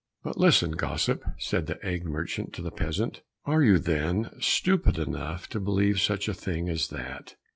[0.23, 5.47] "But listen, gossip," said the egg merchant to the peasant, "are you, then, stupid enough
[5.49, 7.35] to believe such a thing as that?